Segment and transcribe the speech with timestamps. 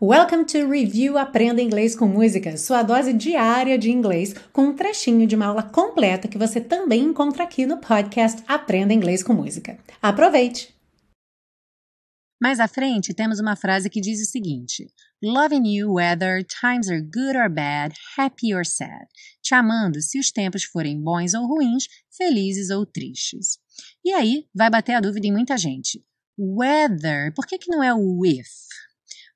[0.00, 5.26] Welcome to Review Aprenda Inglês com Música, sua dose diária de inglês, com um trechinho
[5.26, 9.76] de uma aula completa que você também encontra aqui no podcast Aprenda Inglês com Música.
[10.00, 10.72] Aproveite!
[12.40, 14.86] Mais à frente, temos uma frase que diz o seguinte:
[15.20, 19.08] Loving you whether times are good or bad, happy or sad.
[19.42, 23.58] Te amando se os tempos forem bons ou ruins, felizes ou tristes.
[24.04, 26.04] E aí, vai bater a dúvida em muita gente.
[26.38, 28.44] Whether, por que, que não é o with?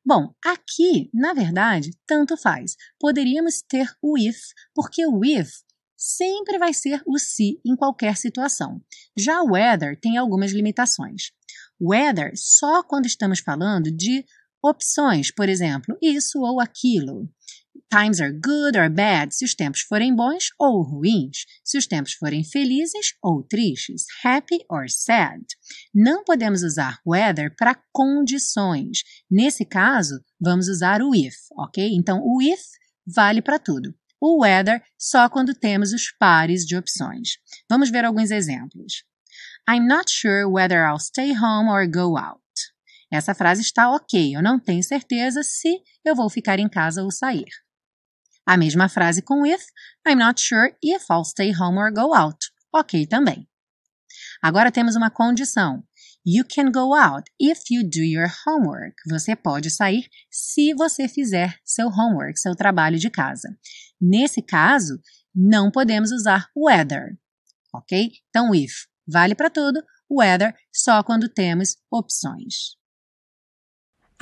[0.04, 2.76] Bom, aqui, na verdade, tanto faz.
[2.98, 4.38] Poderíamos ter o if,
[4.74, 5.50] porque o if
[5.96, 8.82] sempre vai ser o se em qualquer situação.
[9.16, 11.30] Já o whether tem algumas limitações.
[11.80, 14.24] Whether só quando estamos falando de
[14.60, 17.28] opções, por exemplo, isso ou aquilo.
[17.92, 22.14] Times are good or bad se os tempos forem bons ou ruins, se os tempos
[22.14, 25.44] forem felizes ou tristes, happy or sad.
[25.94, 29.02] Não podemos usar whether para condições.
[29.30, 31.92] Nesse caso, vamos usar o if, ok?
[31.92, 32.62] Então, o if
[33.06, 33.94] vale para tudo.
[34.18, 37.32] O whether só quando temos os pares de opções.
[37.68, 39.04] Vamos ver alguns exemplos.
[39.68, 42.40] I'm not sure whether I'll stay home or go out.
[43.12, 47.10] Essa frase está ok, eu não tenho certeza se eu vou ficar em casa ou
[47.10, 47.50] sair.
[48.46, 49.64] A mesma frase com if,
[50.06, 52.38] I'm not sure if I'll stay home or go out.
[52.74, 53.48] Ok também.
[54.42, 55.84] Agora temos uma condição.
[56.24, 58.94] You can go out if you do your homework.
[59.08, 63.48] Você pode sair se você fizer seu homework, seu trabalho de casa.
[64.00, 65.00] Nesse caso,
[65.34, 67.16] não podemos usar whether.
[67.74, 68.10] Ok?
[68.28, 72.76] Então, if vale para tudo, whether só quando temos opções.